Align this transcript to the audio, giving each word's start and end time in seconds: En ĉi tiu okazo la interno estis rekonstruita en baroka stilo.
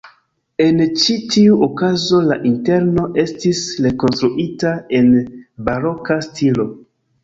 En 0.63 0.79
ĉi 1.01 1.17
tiu 1.33 1.57
okazo 1.67 2.23
la 2.31 2.39
interno 2.53 3.05
estis 3.27 3.63
rekonstruita 3.89 4.75
en 5.03 5.17
baroka 5.71 6.23
stilo. 6.31 6.73